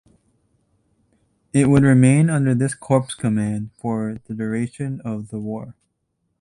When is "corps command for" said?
2.73-4.17